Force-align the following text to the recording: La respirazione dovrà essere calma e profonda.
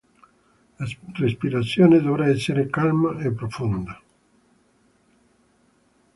La 0.79 0.85
respirazione 1.13 2.01
dovrà 2.01 2.25
essere 2.27 2.65
calma 2.71 3.19
e 3.21 3.31
profonda. 3.33 4.01